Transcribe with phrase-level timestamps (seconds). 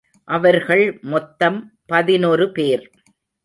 [0.27, 1.59] அவர்கள் மொத்தம்
[1.89, 2.85] பதினொருபேர்.